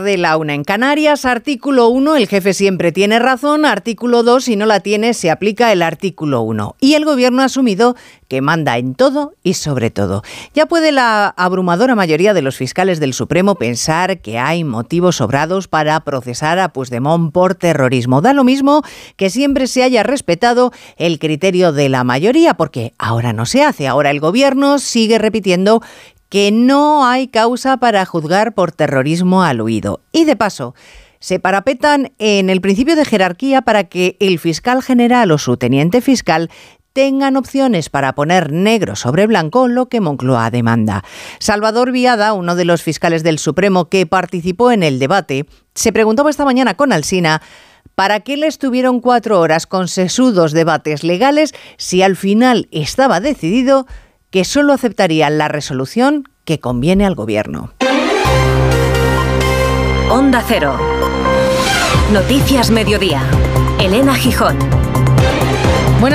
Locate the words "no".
4.56-4.66, 23.32-23.46, 26.50-27.06